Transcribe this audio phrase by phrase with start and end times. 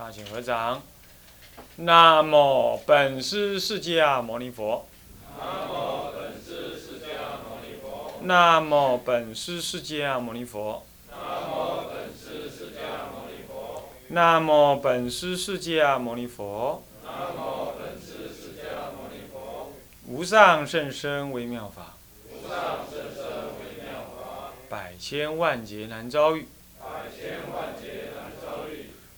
[0.00, 0.80] 大请合掌。
[1.76, 4.86] 南无本师释迦牟尼佛。
[5.38, 8.18] 南无本师释迦牟尼佛。
[8.22, 10.86] 南无本师释迦牟尼佛。
[11.18, 11.20] 南
[11.52, 13.90] 无本师释迦牟尼佛。
[14.08, 16.82] 南无本师释迦牟尼佛。
[17.04, 19.70] 无本师释迦牟尼佛。
[20.06, 23.22] 无上甚深微妙法，无上甚深
[23.60, 26.48] 微妙法，百千万劫难遭遇。
[26.78, 27.89] 百千万劫。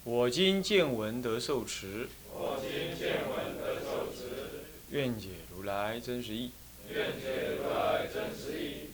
[0.05, 6.51] 我今见闻得受持，我今见闻得受持，愿解如来真实义。
[6.91, 8.91] 愿解如来真实义。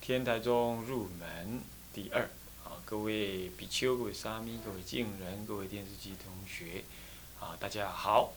[0.00, 1.60] 天台宗入门
[1.92, 2.22] 第二，
[2.62, 6.84] 啊，各位比丘、各位沙弥、各位敬人、各位电视机同学，
[7.40, 8.32] 啊，大家好。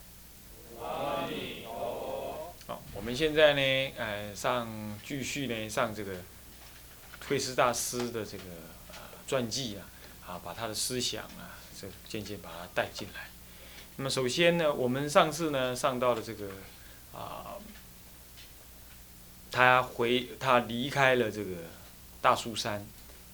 [0.82, 2.74] 阿弥陀佛。
[2.74, 6.16] 好，我们现在呢，呃，上继续呢上这个
[7.28, 8.46] 慧师大师的这个
[8.90, 8.96] 呃
[9.28, 9.86] 传记啊，
[10.26, 11.54] 啊，把他的思想啊，
[12.08, 13.28] 渐渐把它带进来。
[13.96, 16.50] 那么首先呢，我们上次呢上到了这个
[17.14, 17.56] 啊，
[19.52, 21.52] 他回他离开了这个
[22.22, 22.86] 大树山，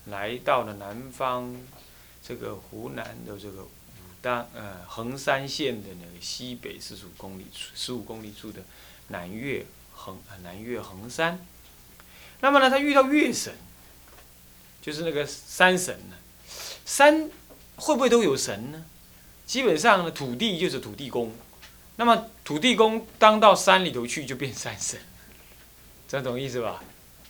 [0.06, 1.56] 来到了南方
[2.22, 3.70] 这个湖南的这个武
[4.22, 8.62] 当呃衡山县的那个西北四十五公里处十五公里处的
[9.08, 11.40] 南岳衡南岳衡山。
[12.42, 13.54] 那么呢，他遇到月神，
[14.82, 16.16] 就是那个山神呢。
[16.86, 17.30] 山
[17.80, 18.86] 会不会都有神呢？
[19.46, 21.32] 基本上呢，土地就是土地公，
[21.96, 25.00] 那么土地公当到山里头去就变山神，
[26.08, 26.84] 这样懂意思吧？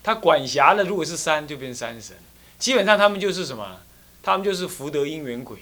[0.04, 2.18] 他管辖的如果是山就变山神，
[2.58, 3.80] 基本上他们就是什么？
[4.22, 5.60] 他们就是福德因缘鬼，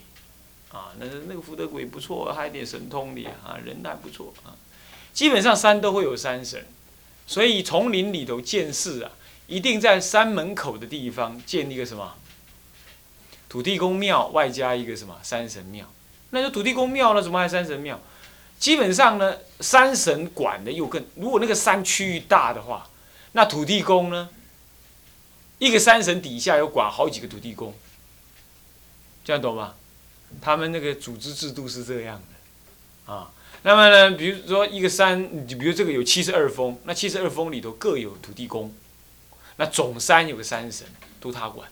[0.71, 4.55] 啊，那那个福德鬼不错，还有点神通的啊，人还不错啊。
[5.13, 6.65] 基本上山都会有山神，
[7.27, 9.11] 所以丛林里头建寺啊，
[9.45, 12.15] 一定在山门口的地方建一个什么
[13.49, 15.85] 土地公庙，外加一个什么山神庙。
[16.31, 17.99] 那就土地公庙呢，怎么还山神庙？
[18.59, 22.89] 基本上呢，山神管的又更，如果那个山区域大的话，
[23.33, 24.29] 那土地公呢，
[25.59, 27.73] 一个山神底下有管好几个土地公，
[29.23, 29.75] 这样懂吗？
[30.41, 32.19] 他们那个组织制度是这样
[33.05, 33.31] 的，啊，
[33.61, 38.73] 那么呢，比如说一个山，你比如这个有七十二峰，那七十二峰里头各有土地公，
[39.55, 40.85] 那总山有个山神，
[41.21, 41.69] 都他管。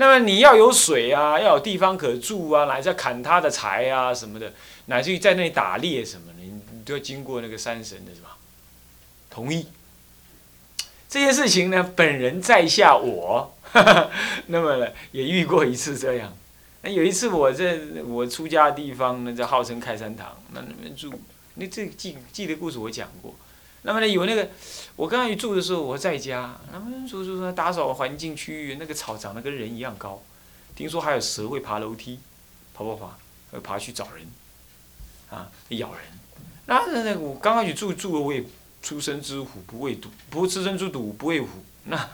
[0.00, 4.52] 那么你要有水啊，要有地方可住啊，乃至砍他的柴啊什么的，
[4.86, 8.28] 乃至于在那里打猎什么的，你都要经过那个山神的什么
[9.28, 9.66] 同意。
[11.08, 13.52] 这些事情呢，本人在下我，
[14.46, 16.32] 那么呢也遇过一次这样。
[16.82, 21.12] 那有一次我在我出家的地方呢，在号称开山堂，那那边住，
[21.54, 23.34] 那这记记得故事我讲过。
[23.82, 24.48] 那么呢，有那个
[24.96, 30.20] 我刚刚一住的时候，我在家，那么住住说打扫环境区域，那个草长得跟人一样高，
[30.74, 32.18] 听说还有蛇会爬楼梯，
[32.74, 33.16] 爬爬爬，
[33.52, 34.26] 会爬去找人，
[35.30, 36.00] 啊，咬人。
[36.66, 38.44] 那那那我刚开始住住的我也
[38.82, 41.48] 出生之虎不畏毒，不出生之犊不畏虎，
[41.84, 42.08] 那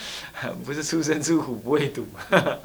[0.64, 2.58] 不是出生之虎不畏毒， 啊，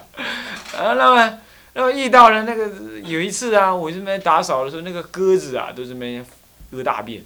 [0.74, 1.40] 那么
[1.74, 6.26] 那么遇到了那个有一次啊，我这边打扫的时候，那个鸽子啊都是边
[6.72, 7.22] 屙大便。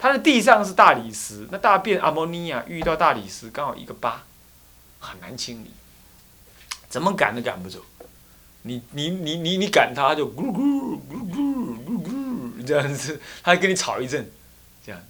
[0.00, 4.22] 它的地上是大理石，那大便阿莫尼亚遇到大理石刚好一个疤，
[4.98, 5.70] 很难清理，
[6.88, 7.84] 怎么赶都赶不走。
[8.62, 14.26] 你你你你你赶它就咕噜咕噜咕噜咕噜咕噜咕噜这样子，它跟你吵一阵，
[14.84, 15.00] 这样，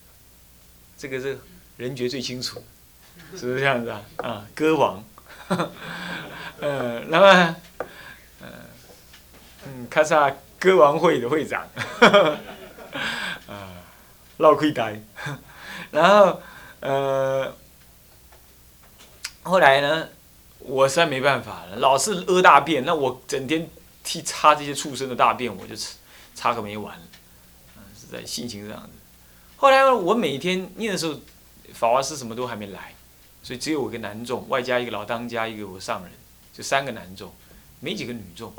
[0.98, 1.38] 这个是
[1.76, 2.62] 人觉最清楚，
[3.36, 4.02] 是不是这样子啊？
[4.16, 5.04] 啊，歌王，
[6.60, 7.56] 嗯，那么，
[8.40, 8.48] 嗯
[9.66, 11.66] 嗯，卡萨歌王会的会长，
[14.40, 15.00] 闹亏呆，
[15.92, 16.40] 然后，
[16.80, 17.54] 呃，
[19.42, 20.08] 后来呢，
[20.60, 23.68] 我实在没办法了，老是屙大便，那我整天
[24.02, 25.92] 替擦这些畜生的大便，我就擦
[26.34, 26.98] 擦个没完，
[27.94, 28.88] 实在心情这样子。
[29.56, 31.14] 后来我每天念的时候
[31.74, 32.94] 法华寺什么都还没来，
[33.42, 36.10] 所以只有我一个男众，外加一个老当家，一个我上人，
[36.52, 37.30] 就三个男众，
[37.80, 38.50] 没几个女众。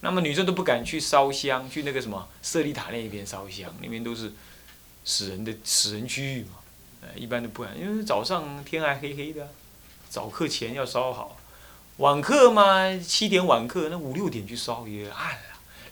[0.00, 4.32] 那么女众都不敢去烧香，去那个什么舍利塔那边烧香，那边都是。
[5.04, 6.58] 死人的死人区域嘛，
[7.00, 9.48] 呃，一般都不敢，因为早上天还黑黑的，
[10.08, 11.36] 早课前要烧好，
[11.96, 15.42] 晚课嘛，七点晚课，那五六点去烧也暗了。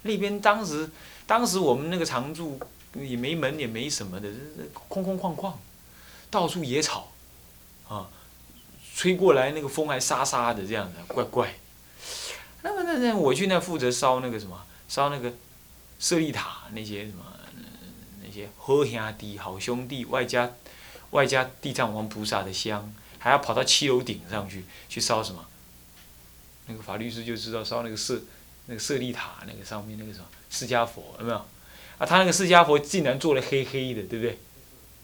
[0.03, 0.91] 那边当时，
[1.27, 2.61] 当时我们那个常住
[2.95, 4.29] 也没门也没什么的，
[4.73, 5.53] 空空旷旷，
[6.31, 7.11] 到处野草，
[7.89, 8.09] 啊，
[8.95, 11.55] 吹过来那个风还沙沙的这样的，怪怪。
[12.63, 15.33] 那么那那我去那负责烧那个什么，烧那个
[15.99, 17.25] 舍利塔那些什么。
[18.57, 20.51] 好兄弟，好兄弟，外加
[21.11, 25.45] 外加地藏王菩萨的香，还要跑到七楼顶上去去烧什么？
[26.67, 28.21] 那个法律师就知道烧那个舍
[28.67, 31.39] 那个舍利塔那个上面那个什么释迦佛有没有？
[31.99, 34.39] 啊，他那个释迦佛竟然做了黑黑的，对不对？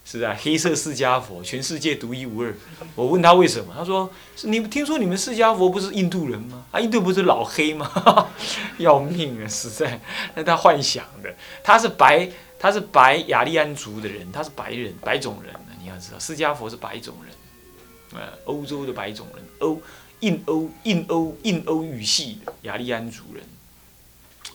[0.07, 2.55] 是啊，黑色释迦佛，全世界独一无二。
[2.95, 4.13] 我问他为什么，他说
[4.45, 6.67] ：“你们听说你们释迦佛不是印度人吗？
[6.71, 7.91] 啊，印度不是老黑吗？
[8.77, 9.99] 要命啊，实在。
[10.35, 12.31] 那他幻想的，他是白，
[12.65, 15.55] 他是白雅利安族的人，他是白人，白种人。
[15.83, 17.35] 你要知道，释迦佛是白种人，
[18.19, 19.79] 呃，欧洲的白种人，欧
[20.21, 23.45] 印欧印欧印欧语系的雅利安族人，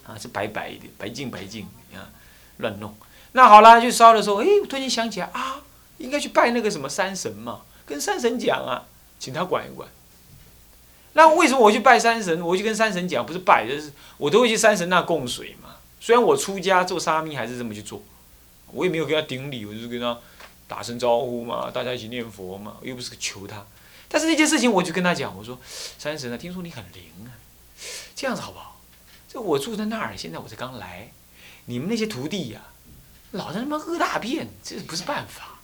[0.08, 2.10] 啊，是白白的，白净白净啊，
[2.58, 2.96] 乱弄。”
[3.34, 5.62] 那好了，就烧的时候，哎，我突然间想起来啊，
[6.00, 8.88] 应该去拜那个什么山神嘛，跟山神讲啊，
[9.20, 9.88] 请他管一管。
[11.14, 12.42] 那为什么我去拜山神？
[12.42, 15.76] 我去跟山神讲，不是拜，就是我都会去山神那供水嘛。
[16.00, 18.02] 虽然我出家做沙弥还是这么去做，
[18.72, 20.18] 我也没有跟他顶礼，我就是跟他
[20.68, 23.66] 打声招呼嘛，大家一起念佛嘛，又不是求他。
[24.08, 25.60] 但是那件事情，我就跟他讲，我说
[25.98, 27.30] 山神啊，听说你很灵啊，
[28.16, 28.82] 这样子好不好？
[29.28, 31.12] 这我住在那儿，现在我才刚来，
[31.66, 32.62] 你们那些徒弟呀。
[33.32, 35.60] 老在那么饿大便，这不是办法。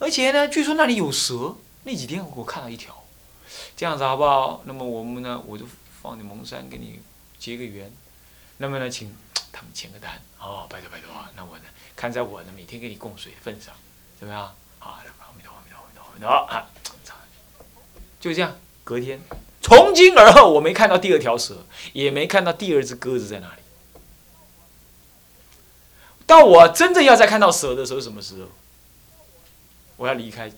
[0.00, 1.54] 而且呢，据说那里有蛇。
[1.84, 3.04] 那几天我看到一条，
[3.76, 4.62] 这样子好不好？
[4.64, 5.64] 那么我们呢，我就
[6.02, 6.98] 放你蒙山给你
[7.38, 7.90] 结个缘。
[8.56, 9.14] 那么呢，请
[9.52, 10.20] 他们签个单。
[10.40, 11.30] 哦，拜托拜托啊！
[11.36, 11.64] 那我呢，
[11.96, 13.74] 看在我呢每天给你供水的份上，
[14.18, 14.54] 怎么样？
[14.78, 16.70] 好，阿弥陀佛，阿弥陀佛，阿弥陀佛，啊！
[18.20, 19.20] 就这样，隔天
[19.60, 23.62] 从今而后，我没看到第二条蛇，也没看到第二只鸽子在哪里。
[26.26, 28.48] 到我真正要再看到蛇的时候，什么时候？
[29.96, 30.50] 我要离开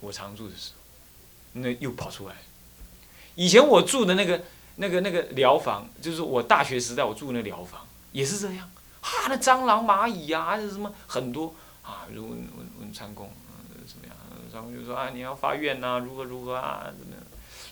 [0.00, 2.34] 我常住的时候，那又跑出来。
[3.34, 4.42] 以前我住的那个、
[4.76, 8.70] 那个、那个疗房，就是我大学时代我住那疗房，也是这样。
[9.02, 12.06] 哈，那蟑螂、蚂蚁呀，还是什么很多啊？
[12.08, 12.48] 问问
[12.80, 13.30] 问参公，
[13.86, 14.16] 怎么样？
[14.50, 16.86] 参公就说啊，你要发愿呐，如何如何啊？
[16.98, 17.22] 怎么样？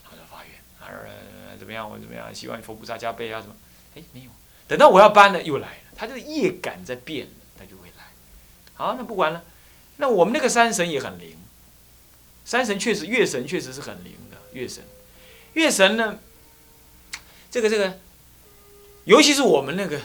[0.05, 1.88] 他说发愿，啊，怎么样？
[1.91, 2.32] 我怎么样？
[2.35, 3.41] 希望佛菩萨加倍啊？
[3.41, 3.55] 什么？
[3.96, 4.31] 哎，没有。
[4.69, 5.85] 等到我要搬了，又来了。
[5.96, 7.26] 他这个业感在变，
[7.58, 8.05] 他就会来。
[8.75, 9.43] 好，那不管了。
[9.97, 11.38] 那我们那个山神也很灵，
[12.44, 14.37] 山神确实，月神确实是很灵的。
[14.52, 14.85] 月神，
[15.55, 16.19] 月神呢，
[17.50, 17.99] 这个这个，
[19.05, 20.00] 尤其是我们那个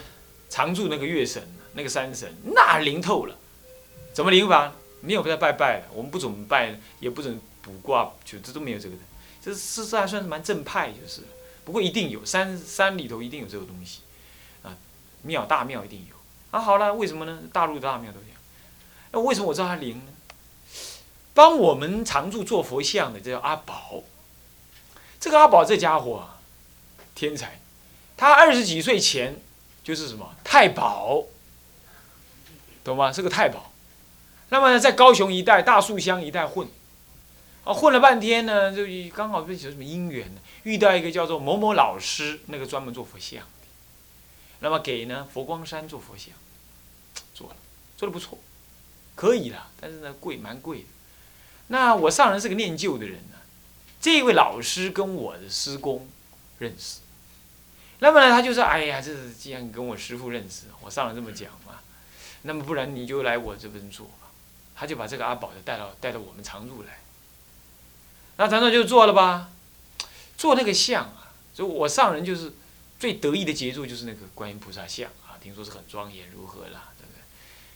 [0.49, 1.41] 常住那个月神，
[1.73, 3.35] 那个山神，那灵透了。
[4.13, 4.73] 怎么灵法？
[5.01, 9.01] 没有在拜拜的，我们不准拜，也不准卜卦，就这都没有这个的。
[9.41, 11.21] 这事实还算是蛮正派，就是。
[11.63, 14.01] 不过一定有山山里头一定有这个东西。
[14.63, 14.75] 啊
[15.21, 16.15] 庙大庙一定有
[16.51, 16.59] 啊！
[16.59, 17.39] 好了，为什么呢？
[17.53, 18.37] 大陆的大庙都这样。
[19.11, 20.11] 那为什么我知道他灵呢？
[21.33, 24.03] 帮我们常住做佛像的，这叫阿宝。
[25.19, 26.39] 这个阿宝这家伙啊，
[27.15, 27.61] 天才。
[28.17, 29.39] 他二十几岁前
[29.83, 31.23] 就是什么太保，
[32.83, 33.11] 懂吗？
[33.11, 33.71] 是个太保。
[34.49, 36.67] 那么呢，在高雄一带、大树乡一带混，
[37.63, 38.83] 啊，混了半天呢，就
[39.15, 40.41] 刚好有什么因缘呢？
[40.63, 43.43] 遇到一个叫做某某老师，那个专门做佛像。
[44.61, 46.33] 那么给呢佛光山做佛像，
[47.33, 47.55] 做了，
[47.95, 48.37] 做的不错，
[49.15, 50.85] 可以了，但是呢贵蛮贵的。
[51.67, 53.37] 那我上人是个念旧的人呢，
[54.01, 56.09] 这位老师跟我的师公
[56.57, 56.99] 认识，
[57.99, 61.79] 那么呢他就说：“哎呀，这是既然跟我师傅认识，我上人这么讲嘛，
[62.41, 64.31] 那么不然你就来我这边做吧。”
[64.75, 66.99] 他就把这个阿宝就带到带到我们常住来，
[68.37, 69.49] 那常住就做了吧，
[70.37, 72.53] 做那个像啊，就我上人就是。
[72.99, 76.89] 最得意的杰作就是那个观音菩萨像啊，听说是很庄严，如何啦？
[76.99, 77.13] 这个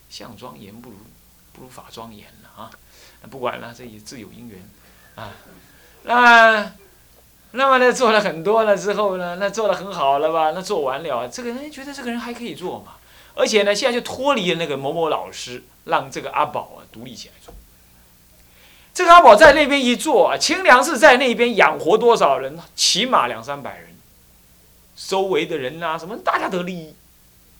[0.09, 0.97] 像庄严不如
[1.53, 2.69] 不如法庄严了啊！
[3.21, 4.69] 那不管了，这也自有因缘
[5.15, 5.31] 啊。
[6.03, 6.74] 那
[7.55, 10.51] 那么呢，做了很多了之后呢，那做的很好了吧？
[10.55, 12.93] 那做完了，这个人觉得这个人还可以做嘛？
[13.36, 17.53] 而且呢，现在就脱离了那个某某老师，让这个阿宝啊独立起来做。
[18.91, 22.60] 这个阿宝在那边一做啊，清凉寺在那边养活多少人？
[22.75, 23.95] 起码两三百人。
[24.95, 26.95] 周围的人呐，什么大家得利益，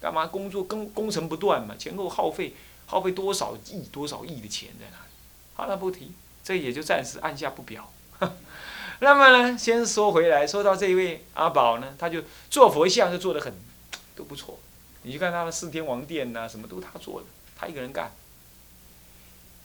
[0.02, 2.56] 干嘛工作工工程不断嘛，前后耗费
[2.88, 5.14] 耗费多少亿多少亿的钱在那里？
[5.54, 6.12] 好了，不提，
[6.44, 7.92] 这也就暂时按下不表。
[9.04, 13.54] 那么呢，先说回来，说到这一位阿宝呢，他就做佛像就做的很
[14.16, 14.58] 都不错。
[15.04, 18.12] 你去看他的四天王殿呐，什么都他做的，他一个人干。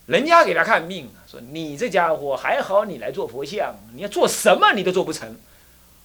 [0.07, 5.37] 人家给他看命，说你这家伙还好，你来做佛像，你要做什么你都做不成。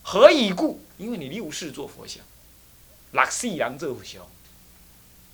[0.04, 0.84] 何以故？
[0.98, 2.22] 因为你六世做佛像，
[3.12, 4.22] 六世人做佛像，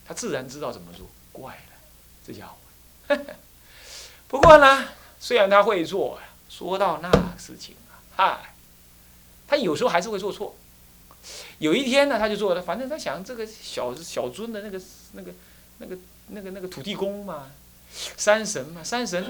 [0.08, 1.08] 他自然知道怎么做。
[1.32, 1.74] 怪了，
[2.26, 3.16] 这家伙。
[4.28, 4.88] 不过呢，
[5.20, 7.76] 虽然他会做，说到那事情，
[8.20, 8.54] 嗨，
[9.48, 10.54] 他有时候还是会做错。
[11.60, 14.82] 有一天呢，他就做了，反正他想这个小小尊的那个
[15.14, 15.32] 那个
[15.78, 15.98] 那个
[16.28, 17.50] 那个那个土地公嘛，
[18.18, 19.26] 山神嘛，山神，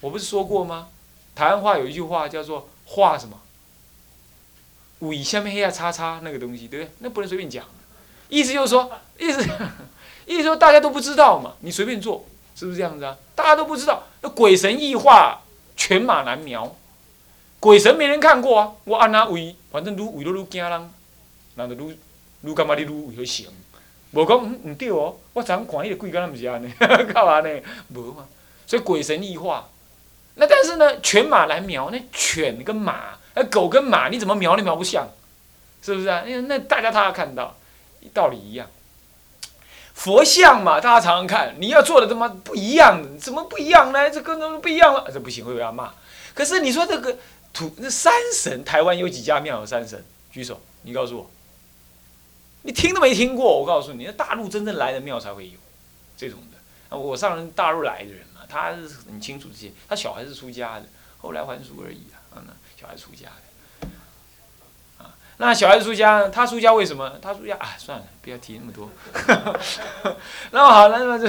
[0.00, 0.88] 我不是说过吗？
[1.36, 3.40] 台湾话有一句话叫做“画什么”。
[4.98, 6.92] 尾下面黑下叉叉那个东西，对不对？
[6.98, 7.64] 那不能随便讲。
[8.28, 9.40] 意思就是说，意思
[10.26, 12.24] 意思说大家都不知道嘛，你随便做，
[12.56, 13.16] 是不是这样子啊？
[13.36, 15.42] 大家都不知道，那鬼神异化，
[15.76, 16.74] 犬马难描。
[17.62, 20.90] 鬼神没人看过啊，我按哪位，反正愈为都愈惊人，
[21.54, 21.96] 人就愈
[22.40, 23.46] 愈感觉你愈为好行。
[24.10, 26.68] 无讲唔对哦，我昨看迄个鬼敢若毋是安尼，
[27.14, 27.48] 干嘛呢？
[27.94, 28.26] 无嘛，
[28.66, 29.68] 所以鬼神异化。
[30.34, 35.06] 那但是呢，犬马难描，那犬跟马，那狗跟马，你怎么描都描不像，
[35.82, 36.24] 是不是啊？
[36.26, 37.56] 那那大家他看到，
[38.12, 38.66] 道理一样。
[39.94, 44.10] 佛像嘛，大家常常看，你要做的他妈不一样，怎么不一样呢？
[44.10, 45.92] 这跟那不一样了，这不行会被他骂。
[46.34, 47.16] 可是你说这个
[47.52, 50.04] 土那山神，台湾有几家庙有山神？
[50.30, 51.30] 举手，你告诉我。
[52.62, 55.58] 你听都没听过，我告诉你，那大陆真正来的庙才会有
[56.16, 56.96] 这种的。
[56.96, 59.72] 我上大陆来的人嘛，他是很清楚这些。
[59.88, 60.86] 他小孩是出家的，
[61.18, 62.22] 后来还俗而已啊。
[62.36, 62.44] 嗯，
[62.80, 63.88] 小孩出家的。
[65.04, 67.18] 啊，那小孩出家，他出家为什么？
[67.20, 68.88] 他出家啊，算了，不要提那么多。
[70.52, 71.28] 那么好，那么这，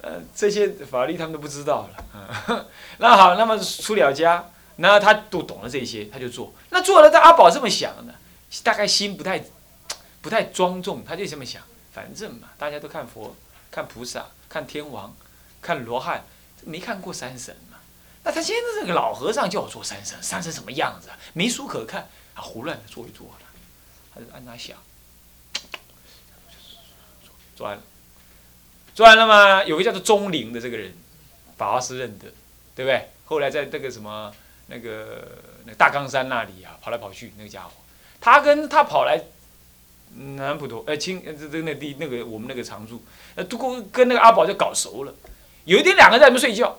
[0.00, 2.66] 呃，这些法律他们都不知道了。
[2.98, 6.54] 那好，那么出了家，那他都懂了这些，他就做。
[6.70, 8.14] 那做了，这阿宝这么想的。
[8.62, 9.44] 大概心不太，
[10.22, 11.62] 不太庄重，他就这么想。
[11.92, 13.34] 反正嘛，大家都看佛、
[13.70, 15.14] 看菩萨、看天王、
[15.60, 16.24] 看罗汉，
[16.64, 17.78] 没看过山神嘛。
[18.22, 21.18] 那他现在这个老和尚叫我做山神，山神什么样子啊？
[21.32, 23.34] 没书可看，啊，胡乱的做一做了。
[24.14, 24.76] 他就按他想，
[27.56, 27.82] 做完了，
[28.98, 29.62] 做完了吗。
[29.62, 30.92] 有个叫做钟灵的这个人，
[31.56, 32.24] 法华师认得，
[32.74, 33.10] 对不对？
[33.26, 34.32] 后来在这个什么
[34.66, 37.70] 那个那大冈山那里啊，跑来跑去那个家伙。
[38.20, 39.22] 他跟他跑来
[40.16, 43.00] 南普陀，呃，清这这那地那个我们那个常住，
[43.36, 45.14] 呃，都跟跟那个阿宝就搞熟了。
[45.64, 46.76] 有一天两个在那边睡觉，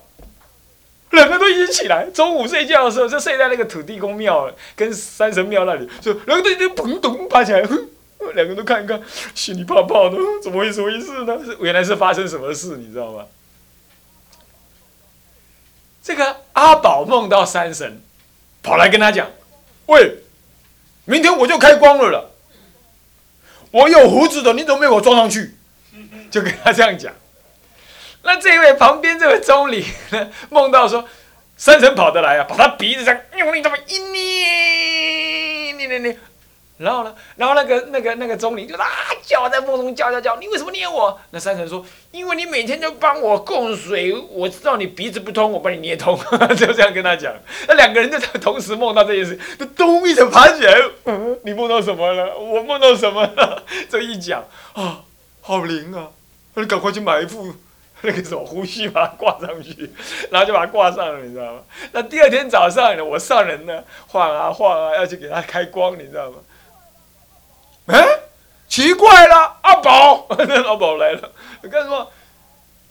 [1.11, 2.11] 两个都一起起来。
[2.13, 7.65] 中午睡觉的时候就睡在那个土地公庙跟山神庙那里，就两个都就砰咚爬起来，
[8.35, 9.01] 两个都看一看，
[9.33, 11.39] 心里怕怕的， 怎么会什么回事呢？
[11.43, 13.25] 是原来是发生什么事，你知道吗？
[16.03, 18.01] 这个阿宝梦到山神，
[18.63, 19.29] 跑来跟他讲，
[19.87, 20.23] 喂。
[21.05, 22.31] 明天我就开光了了。
[23.71, 25.55] 我有胡子的，你怎么没给我装上去？
[26.29, 27.11] 就跟他这样讲。
[28.21, 31.07] 那这位旁边这位钟离呢，梦到说，
[31.57, 36.19] 山神跑得来啊，把他鼻子上用力这么一捏，捏捏捏。
[36.79, 37.13] 然后呢？
[37.35, 38.87] 然后那个、那个、那个钟灵就啊
[39.21, 41.19] 叫，在梦中叫叫叫，你为什么捏我？
[41.31, 46.17] 那山神说：因为你每天都帮我供水，我知道你鼻子不通，我帮你捏通。
[46.55, 47.35] 就这样跟他讲。
[47.67, 50.73] 那两个人就同时梦到这件事，就咚一声爬起来。
[51.03, 52.37] 嗯，你梦到什么了？
[52.39, 53.61] 我梦到什么了？
[53.91, 55.01] 这一讲啊，
[55.41, 56.07] 好灵啊！
[56.53, 57.53] 那你赶快去买一副
[58.03, 59.91] 那个什么胡须，把它挂上去，
[60.31, 61.59] 然后就把它挂上了，你知道吗？
[61.91, 66.37] 那第二天早上呢，我上人呢晃啊晃啊，要去给他开光，你知道吗？
[67.89, 68.19] 哎，
[68.67, 71.31] 奇怪了，阿宝， 阿宝来了，
[71.63, 72.11] 干什么？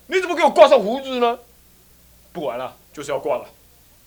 [0.09, 1.39] 你怎么给我挂上胡子呢？
[2.33, 3.47] 不管了，就是要挂了。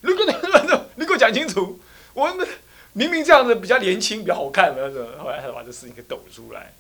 [0.02, 1.80] 你给我， 你给我讲清楚。
[2.14, 2.28] 我
[2.94, 6.74] 明明这样子比较年轻，比较好看的，后来他把这事情给抖出来，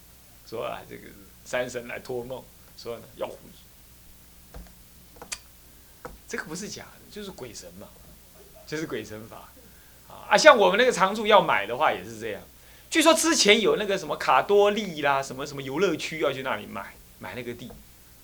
[0.45, 1.03] 说啊，这个
[1.45, 2.43] 山神来托梦，
[2.77, 3.39] 说要胡子。
[6.27, 7.87] 这个不是假的，就是鬼神嘛，
[8.67, 9.49] 就是鬼神法。
[10.29, 12.41] 啊，像我们那个常住要买的话，也是这样。
[12.91, 17.71] 据说之前有那个什么卡多利啦，什么什么游乐区要去那里买买那个地，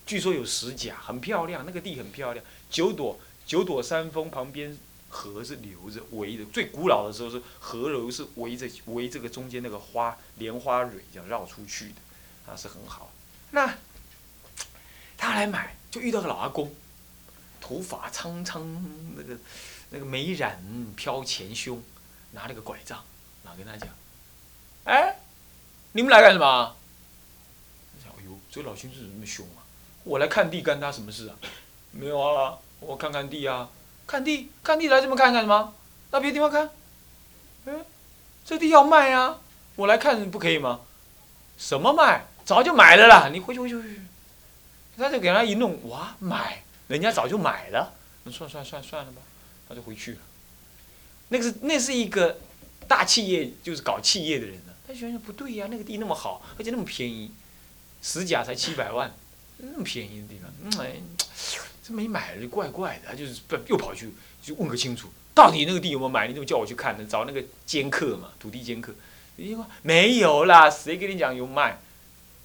[0.05, 2.45] 据说有十甲，很漂亮，那个地很漂亮。
[2.69, 13.13] 九朵九朵山峰旁边河是流着围着，最古老的时候是河流是围着围这个中间那个花莲花蕊这样绕出去的，啊是很好。
[13.51, 13.73] 那
[15.17, 16.75] 他来买就遇到个老阿公，
[17.61, 18.83] 头发苍苍，
[19.15, 19.37] 那个
[19.91, 20.61] 那个眉染
[20.97, 21.81] 飘前胸，
[22.33, 23.01] 拿了个拐杖，
[23.45, 23.87] 然后跟他讲。
[24.87, 25.19] 哎，
[25.91, 26.75] 你们来干什么？
[28.05, 29.59] 哎呦，这老先生怎么那么凶啊？
[30.05, 31.35] 我来看地，干他什么事啊？
[31.91, 33.69] 没有啊，我看看地啊，
[34.07, 35.73] 看地，看地来这么看干什么？
[36.09, 36.69] 到别的地方看。
[37.65, 37.85] 嗯，
[38.45, 39.41] 这地要卖啊，
[39.75, 40.79] 我来看不可以吗？
[41.57, 42.25] 什么卖？
[42.45, 44.01] 早就买了啦，你回去回去回去。
[44.95, 47.93] 他就给他一弄，哇，买，人家早就买了。
[48.23, 49.21] 那算算算算了吧，
[49.67, 50.19] 他就回去了。
[51.27, 52.39] 那个是那是一个
[52.87, 54.73] 大企业，就是搞企业的人呢。
[54.87, 57.29] 他想想不对呀，那个地那么好，而且那么便宜，
[58.01, 59.13] 十甲才七百万，
[59.57, 60.95] 那么便宜的地方，嗯哎，
[61.83, 63.09] 这没买就怪怪的。
[63.09, 64.09] 他就是不又跑去
[64.41, 66.27] 就问个清楚，到底那个地有没有买？
[66.27, 67.05] 你怎么叫我去看呢？
[67.09, 68.93] 找那个监客嘛，土地监客。
[69.35, 71.79] 你说没有啦，谁跟你讲有卖？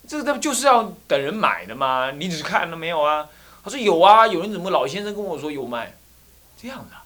[0.08, 3.28] 这个他不就是要等人买的嘛，你只是看了没有啊？
[3.62, 5.96] 他说有啊，有人怎么老先生跟我说有卖，
[6.60, 6.96] 这样的，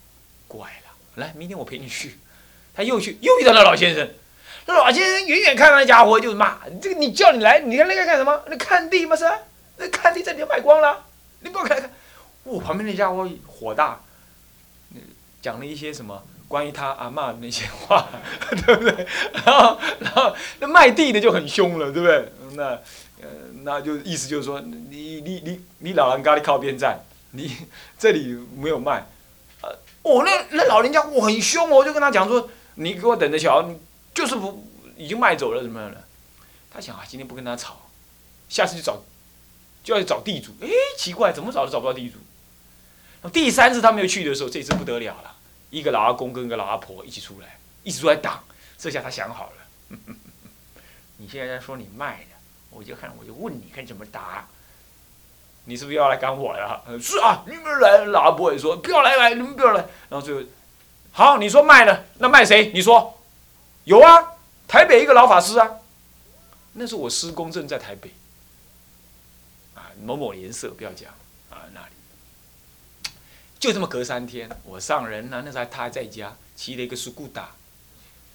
[0.49, 0.97] 怪了。
[1.17, 2.19] 来，明天我陪你去。
[2.75, 4.09] 他又去又遇到那老先生，
[4.67, 8.43] 那老先生远远看那家伙就骂：“这个你叫你来，你看那个干什么？
[8.49, 9.15] 那看地吗？
[9.15, 9.25] 是？
[9.79, 11.05] 那看地这里卖光了，
[11.41, 11.91] 你不要看看。”
[12.45, 14.01] 我旁边那家伙火大，
[15.43, 18.07] 讲了一些什么关于他阿妈的那些话，
[18.67, 19.07] 对不对？
[19.45, 22.33] 然后然后那卖地的就很凶了，对不对？
[22.55, 22.65] 那
[23.21, 23.29] 呃
[23.63, 27.01] 那就意思就是说，你你你你老人家你靠边站，
[27.33, 27.57] 你
[27.99, 29.05] 这里没有卖。
[29.63, 29.71] 呃，
[30.03, 33.69] 哦，那那老人家我很凶哦，我就跟他讲说，你给我等着瞧，
[34.17, 36.03] 就是不已经卖走了怎么样了？
[36.73, 37.83] 他想啊，今天不跟他吵，
[38.49, 39.03] 下次就找
[39.85, 40.53] 就要去找地主。
[40.63, 42.17] 哎，奇怪，怎么找都找不到地主。
[43.31, 45.37] 第三次他没有去的时候，这次不得了了，
[45.69, 48.43] 一个老阿公跟一个老阿婆一起出来，一直出来挡。
[48.79, 49.97] 这下他想好了，
[51.19, 52.37] 你现在在说你卖的，
[52.71, 54.49] 我就看我就问你看怎么答。
[55.69, 56.81] 你是不是要来赶我呀？
[57.03, 59.85] 是啊，你们来，老阿婆也说不要来来，你们不要来。
[60.09, 60.43] 然后最后，
[61.11, 62.05] 好，你说卖呢？
[62.19, 62.71] 那卖谁？
[62.73, 63.16] 你说，
[63.87, 64.33] 有啊，
[64.67, 65.71] 台北一个老法师啊，
[66.73, 68.11] 那是我师公正在台北，
[69.77, 71.13] 啊，某某颜色不要讲
[71.51, 73.11] 啊，那里。
[73.61, 77.55] 就这么隔三天，我上人呢，那时候他还在家，骑了一个苏古达，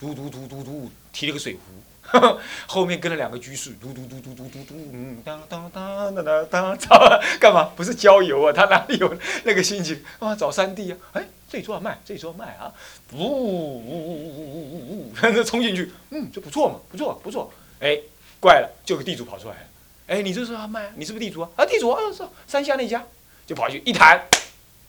[0.02, 6.98] 嘟嘟嘟嘟嘟，提了个水壶，后面跟了两个居士，嘟嘟嘟嘟嘟嘟嘟，嗯，当当当当当当，操，
[7.40, 7.66] 干嘛？
[7.76, 10.36] 不是郊游啊，他哪里有那个心情啊？
[10.36, 12.74] 找三弟啊，哎，这里做卖，这里做卖啊，
[13.14, 17.96] 呜呜呜呜呜呜呜呜，然后 冲进去，嗯，这不错嘛，不错不错，哎，
[18.40, 19.62] 怪了，就个地主跑出来了，
[20.08, 20.92] 哎，你这是要卖？
[20.96, 21.50] 你是不是地主啊？
[21.58, 23.06] 啊，地主啊，是山下那家，
[23.46, 24.20] 就跑去一谈。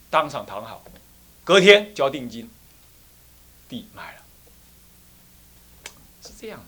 [0.08, 0.82] 当场谈好，
[1.44, 2.48] 隔天交定金，
[3.68, 4.21] 地买了，
[6.42, 6.66] 这样的。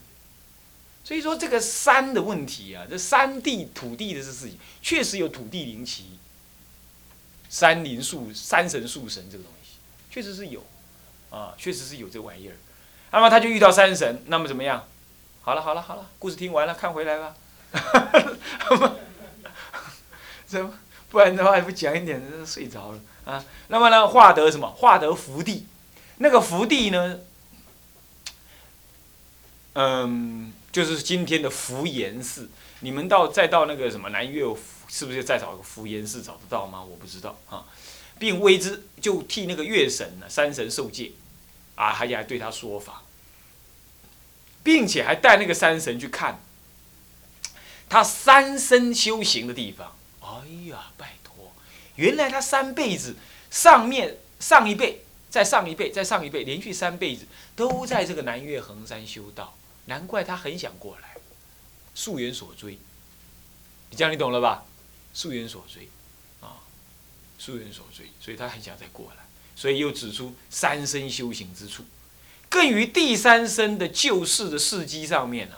[1.03, 6.19] 所以说这个山的问题啊，这山地土地的这事情，确实有土地灵奇、
[7.51, 9.73] 山灵树、山神树神这个东西，
[10.11, 10.65] 确实是有，
[11.29, 12.55] 啊，确实是有这玩意儿。
[13.11, 14.89] 那么他就遇到山神，那么怎么样？
[15.43, 17.35] 好了好了好了，故事听完了，看回来吧。
[20.47, 20.73] 怎么？
[21.11, 23.01] 不然的话，不讲一点，睡着了。
[23.27, 24.67] 啊，那么呢，化得什么？
[24.71, 25.67] 化得福地，
[26.17, 27.21] 那个福地呢？
[29.75, 32.49] 嗯，就是今天的福岩寺。
[32.81, 34.45] 你们到再到那个什么南岳，
[34.89, 36.83] 是不是再找一个福岩寺找得到吗？
[36.83, 37.65] 我不知道啊，
[38.19, 41.13] 并为之就替那个月神呢，山神受戒，
[41.77, 43.03] 啊，还还对他说法，
[44.63, 46.41] 并且还带那个山神去看
[47.89, 49.97] 他三生修行的地方。
[50.21, 51.53] 哎呀，拜托。
[51.97, 53.17] 原来他三辈子，
[53.51, 61.17] 上面上一辈，再上一辈，再上一辈，连续三辈子都在这个南岳衡山修道，难怪他很想过来，
[61.95, 62.79] 溯源所追。
[63.91, 64.65] 你这样你懂了吧？
[65.13, 65.89] 溯源所追，
[66.41, 66.59] 啊，
[67.39, 71.85] 溯源所追，所以他很想再过来，所以又指出三生修行之处，
[72.49, 75.57] 更于第三生的救世的事迹上面呢，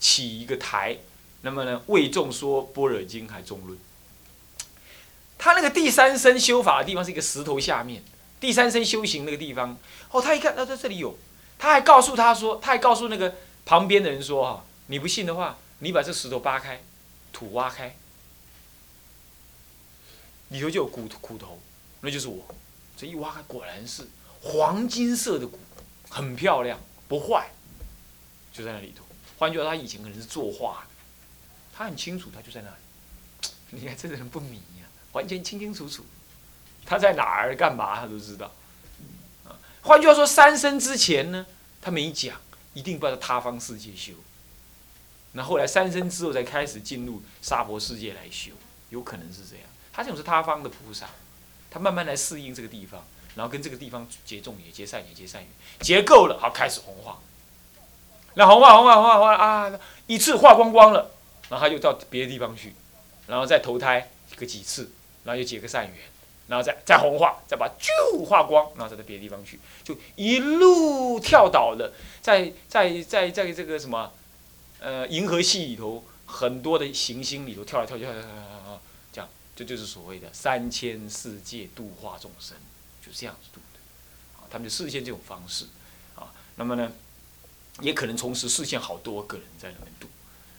[0.00, 0.98] 起一个台，
[1.42, 3.78] 那么呢，为众说般若经还中论。
[5.38, 8.02] 他那个第三生修法的地方是一个石头下面，
[8.40, 9.78] 第三生修行那个地方，
[10.10, 11.16] 哦，他一看，他在这里有，
[11.58, 13.36] 他还告诉他说，他还告诉那个
[13.70, 16.82] 旁边的人说，哈，你不信的话，你把这石头扒开，
[17.32, 17.94] 土挖开，
[20.48, 21.56] 里头就有骨骨头，
[22.00, 22.44] 那就是我，
[22.96, 24.08] 这一挖开，果然是
[24.40, 25.56] 黄金色的骨，
[26.08, 27.48] 很漂亮，不坏，
[28.52, 29.04] 就在那里头。
[29.38, 30.88] 换句话说，他以前可能是作画的，
[31.72, 33.50] 他很清楚，他就在那里。
[33.70, 34.86] 你看这个人不迷呀。
[35.12, 36.04] 完全清清楚楚，
[36.84, 38.50] 他在哪儿干嘛，他都知道。
[39.44, 41.46] 啊，换句话说，三生之前呢，
[41.80, 42.36] 他没讲，
[42.74, 44.12] 一定不要到他方世界修。
[45.32, 48.52] 那后来三生之后才开始进入娑婆世界来修，
[48.90, 49.64] 有可能是这样。
[49.92, 51.08] 他这种是他方的菩萨，
[51.70, 53.04] 他慢慢来适应这个地方，
[53.34, 57.18] 然后跟这个地方结众也结善也结善缘，结够了，好开始红化。
[58.34, 61.10] 那红化红化红化红化啊，一次化光光了，
[61.48, 62.74] 然后他就到别的地方去，
[63.26, 64.92] 然后再投胎个几次。
[65.22, 65.96] 然后又结个善缘，
[66.50, 74.12] 然后再再红化，再把就化光，然后再到别的地方去，就一路跳倒的，在在在在这个什么，
[74.80, 78.30] 呃，银河系里头很多的行星里头跳来跳去，跳跳跳
[78.64, 78.82] 跳，
[79.12, 82.56] 这样，这就是所谓的三千世界度化众生，
[83.00, 85.66] 就是这样子度的，啊，他们就视现这种方式，
[86.16, 86.90] 啊，那么呢，
[87.80, 90.08] 也可能同时视现好多个人在那边度，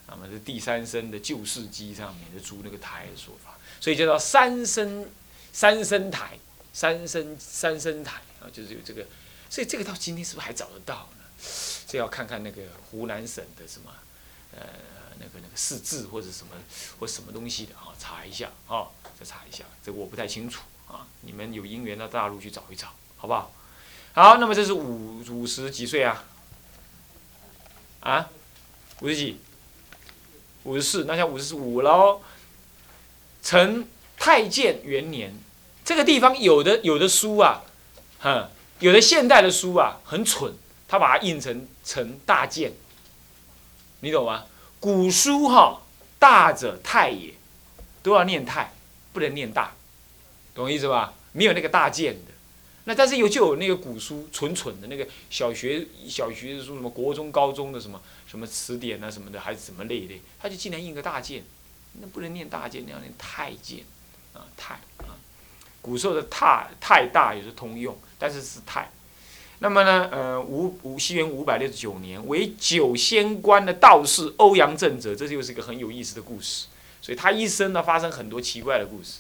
[0.08, 3.58] 那么这第三生的救世机上面的租那个台的说法。
[3.82, 5.10] 所以叫做三生
[5.54, 6.38] 三生台，
[6.74, 9.06] 三生三生台啊，就是有这个，
[9.50, 11.26] 所以这个到今天是不是还找得到呢？
[11.88, 13.92] 这要看看那个湖南省的什么，
[14.56, 14.66] 呃，
[15.20, 16.54] 那个那个四字或者什么
[17.00, 18.88] 或什么东西的啊，查一下啊，
[19.20, 23.54] 再查一下，这个我不太清楚啊，你们有因缘到大陆去找一找，好不好？
[24.14, 26.24] 好，那么这是五五十几岁啊？
[28.02, 28.30] 啊，
[29.02, 29.40] 五十几？
[30.64, 32.22] 五十四，那像五十五喽。
[33.42, 33.88] 成
[34.24, 35.34] 太建元年，
[35.84, 37.64] 这个地方有的有的书啊，
[38.20, 40.54] 哈，有的现代的书啊很蠢，
[40.88, 42.72] 他把它印成成大建，
[44.02, 44.46] 你懂吗？
[44.80, 45.82] 古书哈，
[46.20, 47.34] 大者太也，
[48.04, 48.76] 都要念太，
[49.12, 49.74] 不能念大，
[50.54, 51.16] 懂我意思吧？
[51.32, 52.32] 没有那个大建的。
[52.84, 61.44] 那但是有就有那个古书蠢蠢的那个小学小学的书，什么国中高中的什么什么词典啊什么的，还是什么类的，他就竟然印个大建。
[62.00, 63.80] 那不能念大剑，那要念太监，
[64.34, 65.16] 啊太啊，
[65.82, 68.90] 古时候的太太大也是通用，但是是太。
[69.60, 76.66] 那么呢，呃，五五西元五百六十九年，为九仙观的道士欧阳震者，这就是一个很有意思的故事。
[77.02, 79.20] 所以他一生呢发生很多奇怪的故事，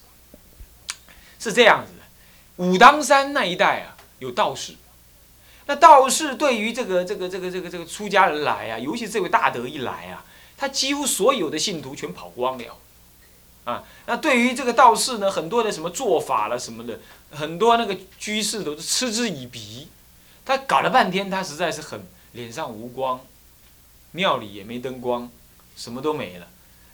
[1.39, 2.65] 是这样子的。
[2.65, 4.73] 武当山那一带啊，有道士，
[5.67, 10.25] 那道士对于这个这个这个这个这个出家人来啊，尤其这位大德一来啊。
[10.57, 12.77] 他几乎所有的信徒全跑光了，
[13.63, 16.99] 啊，那对于这个道士呢，很多的什么做法了什么的，
[17.31, 19.87] 很多那个居士都是嗤之以鼻。
[20.43, 23.21] 他搞了半天，他实在是很脸上无光，
[24.11, 25.29] 庙里也没灯光，
[25.75, 26.47] 什么都没了。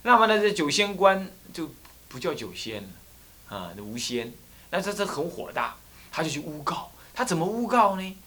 [0.03, 1.71] 那么呢，这九仙观就
[2.09, 4.33] 不叫九仙了，啊，无仙。
[4.69, 5.77] 那这这很火大，
[6.11, 6.91] 他就去诬告。
[7.13, 8.17] 他怎么诬告呢？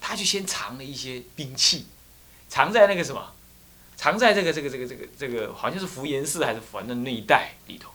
[0.00, 1.86] 他就先藏了一些兵器，
[2.48, 3.32] 藏在那个什么。
[4.04, 7.90] 藏在这个这个这个这个这个好像是福严寺还是反正那一带里头，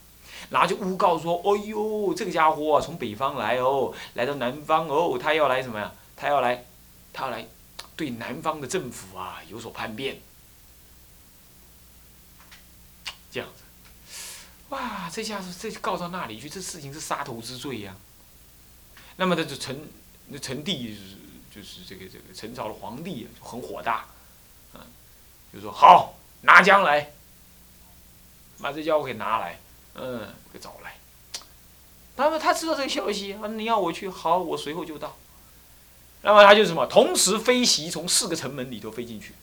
[0.50, 5.93] 然后就诬告说：“哦呦，这个家伙啊，从北方来哦，来到南方哦，他要来什么呀？
[6.15, 6.65] 他要来，
[7.13, 7.48] 他要来
[7.95, 10.17] 对南方的政府啊有所叛变。”
[13.30, 13.62] 这样子，
[14.69, 17.95] 哇，这下子这告到那里去，这事情是杀头之罪呀。
[19.17, 19.88] 那么，这就陈
[20.30, 20.98] 那陈帝
[21.54, 24.08] 就是这个这个陈朝的皇帝就很火大。
[25.54, 27.12] 就说好拿将来，
[28.62, 29.60] 把这家伙给拿来，
[29.96, 30.96] 嗯，给找来。
[32.16, 35.18] 那么他知道这个消息，啊，你要我去，好，我随后就到。
[36.22, 39.34] 那么他就什么，同时飞袭，从四个城门里头飞进去。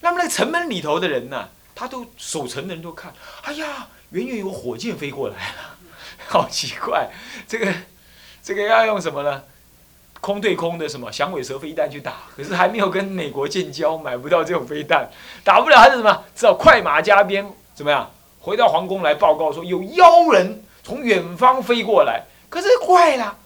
[0.00, 5.78] 那么那个城门里头的人呢，他都守城的人都看，哎呀，远远有火箭飞过来了，
[6.28, 7.10] 好奇怪，
[7.46, 7.72] 这个
[8.42, 9.44] 这个要用什么呢？
[10.20, 15.08] 空对空的什么响尾蛇飞弹去打，可是还没有跟美国建交，买不到这种飞弹，
[15.44, 16.24] 打不了还是什么？
[16.34, 18.10] 只好快马加鞭，怎么样？
[18.40, 22.24] 回到皇宫来报告说有妖人从远方飞过来。
[22.48, 23.36] 可是怪了，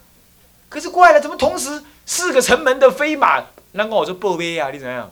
[0.68, 3.42] 可是怪了，怎么同时四个城门的飞马？
[3.72, 5.10] 那跟我说报威啊，你怎样？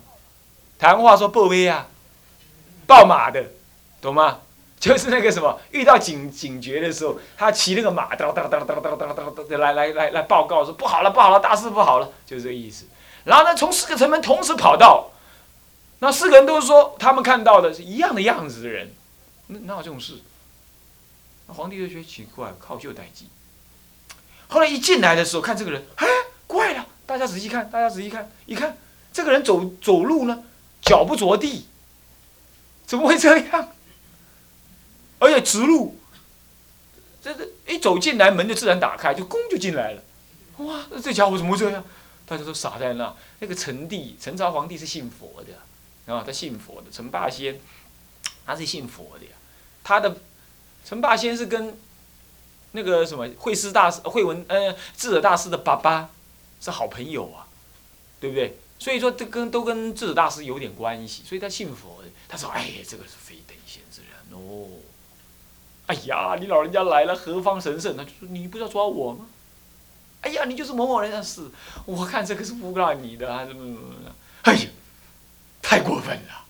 [0.79, 1.87] 台湾话说报威啊，
[2.87, 3.43] 报马的，
[4.01, 4.39] 懂吗？
[4.81, 12.85] 就是那个什么，遇到警警觉的时候，他骑那个马，哒哒哒哒哒哒哒哒来来来来报告说不好了，不好了，大事不好了，就是这个意思。
[13.25, 15.11] 然后呢，从四个城门同时跑到，
[15.99, 18.91] 那四个人都是说他们看到的是一样的样子的人，
[19.45, 20.15] 那哪有这种事？
[21.45, 23.27] 皇帝就觉得奇怪，靠就待机。
[24.47, 26.07] 后来一进来的时候，看这个人，哎，
[26.47, 26.87] 怪了！
[27.05, 28.77] 大家仔细看，大家仔细看，一看
[29.13, 30.43] 这个人走走路呢，
[30.81, 31.67] 脚不着地，
[32.87, 33.69] 怎么会这样？
[35.21, 35.99] 而且直路，
[37.21, 40.03] 这这一走进来，门就自然打开，就咣就进来了。
[40.57, 41.85] 哇，这家伙怎么会这样？
[42.25, 43.15] 大家都傻在那。
[43.39, 46.87] 那个陈帝，陈朝皇帝是信佛的，啊，他信佛的。
[46.91, 47.61] 陈霸先，
[48.47, 49.31] 他是信佛的呀。
[49.83, 50.17] 他的
[50.83, 51.77] 陈霸先是跟
[52.71, 56.09] 那个什么慧师大师、慧文呃智者大师的爸爸
[56.59, 57.45] 是好朋友啊，
[58.19, 58.57] 对不对？
[58.79, 62.09] 所以说这跟都跟智者大师有点关系，所以他信佛的。
[62.27, 64.67] 他说：“哎，这个是非等闲之人哦。”
[65.91, 67.97] 哎呀，你老人家来了，何方神圣？
[67.97, 69.25] 他就说：“你不是要抓我吗？”
[70.21, 71.41] 哎呀，你就是某某人，是，
[71.85, 74.11] 我看这个是诬告你的，还是怎么怎么的？
[74.43, 74.69] 哎呀，
[75.61, 76.45] 太过分了，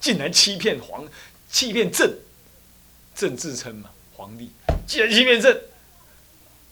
[0.00, 1.04] 竟然欺骗皇，
[1.50, 2.20] 欺骗朕，
[3.14, 4.50] 朕自称嘛，皇帝，
[4.86, 5.60] 竟然欺骗朕，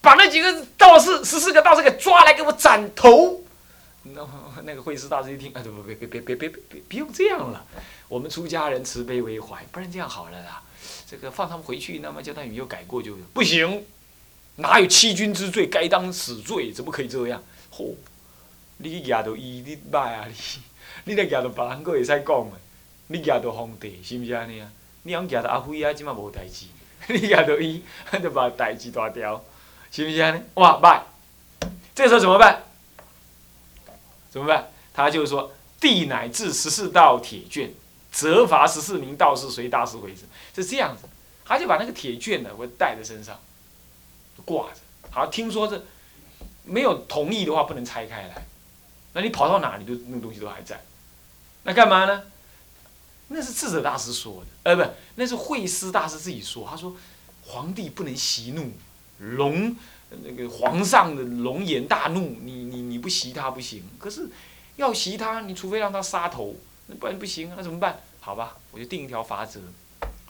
[0.01, 3.45] 把那几个道士，十四个道士给抓来，给我斩头。
[4.03, 4.27] 那
[4.65, 7.67] 那个会师大师一听，哎，不，别别别别别别，不用这样了，
[8.09, 10.63] 我们出家人慈悲为怀，不然这样好了啦。
[11.09, 13.83] 这个放他们回去，那么叫他以后改过就不行，
[14.57, 17.43] 哪有欺君之罪，该当死罪，怎么可以这样？
[17.73, 17.95] 嚯！
[18.77, 20.35] 你压到伊，你歹啊你！
[21.05, 22.53] 你来压到别人，佫会使讲的。
[23.07, 24.71] 你压到皇帝，是毋是安尼啊？
[25.05, 26.67] 你讲压到阿飞啊，即马无代志。
[27.09, 27.83] 你压到伊，
[28.23, 29.43] 就把代志大条，
[29.91, 30.43] 是毋是安尼？
[30.55, 31.01] 哇，歹！
[31.95, 32.65] 这时候怎么办？
[34.31, 34.69] 怎么办？
[34.93, 37.73] 他就说：“帝乃至十四道铁卷。”
[38.11, 41.09] 责罚十四名道士随大师回城，是这样子，
[41.45, 43.39] 他就把那个铁券呢，我带在身上，
[44.45, 44.81] 挂着。
[45.11, 45.83] 好，听说这
[46.65, 48.47] 没有同意的话，不能拆开来。
[49.15, 50.81] 那你跑到哪里都那个东西都还在。
[51.65, 52.23] 那干嘛呢？
[53.29, 56.67] 那是智者大师说的，呃，不，那是慧思大师自己说。
[56.69, 56.97] 他说，
[57.45, 58.73] 皇帝不能息怒，
[59.19, 59.77] 龙
[60.23, 63.83] 那个皇上的龙颜大怒，你你你不袭他不行。
[63.99, 64.29] 可是
[64.77, 66.57] 要袭他，你除非让他杀头，
[66.89, 68.01] 那不然不行，那怎么办？
[68.21, 69.61] 好吧，我就定一条法则，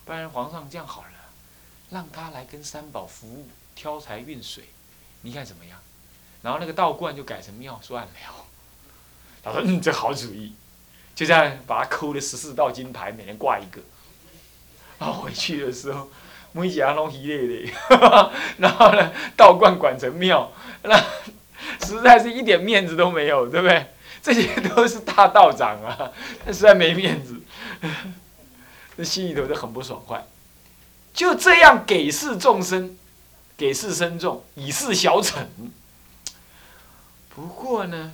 [0.04, 1.08] 不然皇上这样好了，
[1.90, 4.64] 让他来跟三宝服务，挑柴运水，
[5.22, 5.78] 你看怎么样？
[6.42, 8.10] 然后那个道观就改成庙算了。
[9.42, 10.54] 他说：“嗯，这好主意。”
[11.14, 13.80] 就这样把他抠了十四道金牌，每人挂一个。
[15.00, 16.08] 然后回去的时候，
[16.52, 17.72] 每家拢稀累累。
[18.58, 20.96] 然后呢，道观管成庙，那
[21.84, 23.86] 实在是一点面子都没有，对不对？
[24.22, 26.10] 这些都是大道长啊，
[26.44, 27.40] 他实在没面子，
[28.96, 30.26] 那心里头就很不爽快。
[31.14, 32.96] 就这样给示众生，
[33.56, 35.46] 给示深众，以示小惩。
[37.34, 38.12] 不过呢。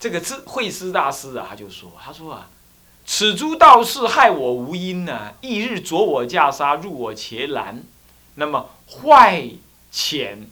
[0.00, 2.48] 这个智慧师大师啊，他就说：“他说啊，
[3.04, 7.82] 此诸道士害我无因呢，一日着我袈裟，入我伽蓝，
[8.36, 9.44] 那么坏
[9.90, 10.48] 浅，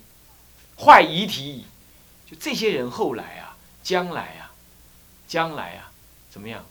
[0.76, 1.64] 坏遗体，
[2.28, 3.45] 就这些人后来啊，
[3.86, 4.50] 将来啊，
[5.28, 5.92] 将来啊，
[6.28, 6.66] 怎么样？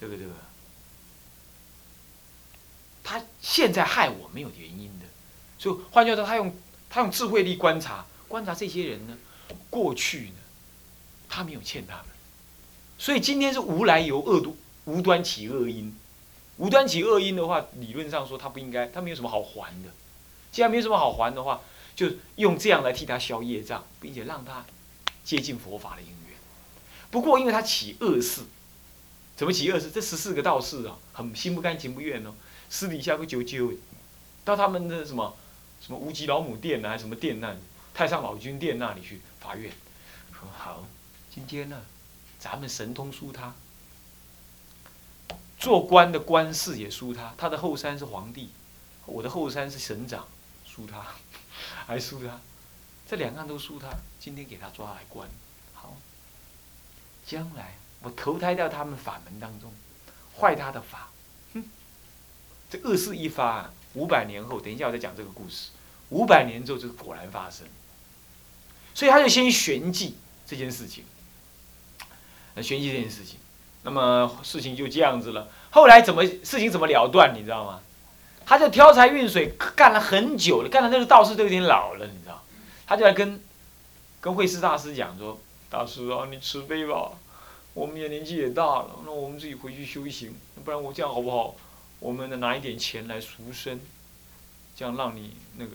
[0.00, 0.30] 这个这个，
[3.04, 5.04] 他现在害我没有原因的，
[5.58, 6.56] 所以换句话说，他用
[6.88, 9.18] 他用智慧力观察，观察这些人呢。”
[9.68, 10.36] 过去呢，
[11.28, 12.06] 他没有欠他们，
[12.98, 15.94] 所以今天是无来由恶毒无端起恶因，
[16.56, 19.90] 无端起恶因的话，理论上说他不应该，他没有什么好还的。
[20.50, 21.60] 既然没有什么好还的话，
[21.94, 24.64] 就用这样来替他消业障，并且让他
[25.24, 26.36] 接近佛法的因缘。
[27.10, 28.42] 不过因为他起恶事，
[29.36, 29.90] 怎么起恶事？
[29.90, 32.34] 这十四个道士啊，很心不甘情不愿哦，
[32.68, 33.72] 私底下会揪揪，
[34.44, 35.36] 到他们的什么
[35.80, 37.58] 什么无极老母殿啊，还是什么殿那里，
[37.92, 39.20] 太上老君殿那里去。
[39.40, 39.72] 法院
[40.32, 40.86] 说好，
[41.34, 41.82] 今天呢，
[42.38, 43.54] 咱们神通输他，
[45.58, 48.50] 做官的官事也输他，他的后山是皇帝，
[49.06, 50.28] 我的后山是省长，
[50.66, 51.06] 输他，
[51.90, 52.38] 还输他，
[53.08, 53.88] 这两样都输他。
[54.20, 55.28] 今天给他抓来关，
[55.74, 55.96] 好，
[57.26, 59.72] 将来我投胎到他们法门当中，
[60.38, 61.10] 坏他的法，
[61.52, 61.64] 哼，
[62.70, 65.70] 这恶事一发，五百年后，等一下我再讲这个故事，
[66.10, 67.66] 五百年之后就果然发生。
[68.94, 70.14] 所以他就先旋记
[70.46, 71.04] 这件事情，
[72.54, 73.40] 那，旋记这件事情，
[73.82, 75.50] 那么事情就这样子了。
[75.70, 77.80] 后来怎么事情怎么了断，你知道吗？
[78.50, 82.42] 他就挑柴运水干了很久了，干了那个道士都有点老了，你知道？
[82.84, 83.40] 他就来跟
[84.20, 85.38] 跟慧师大师讲说
[85.70, 87.12] ：“大师啊，你慈悲吧，
[87.74, 90.34] 我们也年纪也大了，那我们自己回去修行，
[90.64, 91.54] 不然我这样好不好？
[92.00, 93.80] 我们拿一点钱来赎身，
[94.74, 95.70] 这样让你那个。”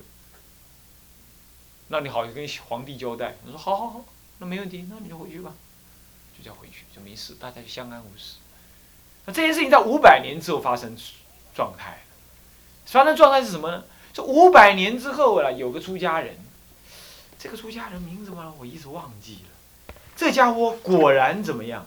[1.88, 3.38] 那你好，跟皇帝交代。
[3.46, 4.06] 我说好好好，
[4.40, 5.54] 那没问题，那你就回去吧，
[6.38, 8.34] 就叫回去，就没事，大家就相安无事。
[9.26, 10.94] 那这件事情在五百年之后发生
[11.56, 12.04] 状态，
[12.86, 13.84] 发生状态是什么呢？
[14.14, 16.38] 这五百年之后啊，有个出家人，
[17.38, 19.94] 这个出家人名字嘛，我一直忘记了。
[20.16, 21.86] 这家伙果然怎么样？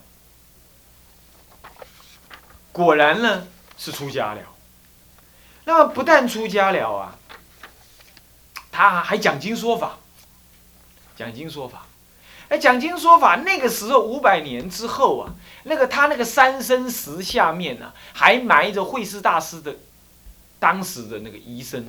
[2.72, 3.46] 果然呢
[3.78, 4.40] 是出家了。
[5.64, 7.14] 那么不但出家了啊。
[8.70, 9.98] 他还讲经说法，
[11.16, 11.86] 讲经说法，
[12.48, 13.34] 哎，讲经说法。
[13.36, 15.34] 那个时候五百年之后啊，
[15.64, 19.74] 那个他那个三生石下面呢，还埋着慧师大师的
[20.58, 21.84] 当时的那个医生，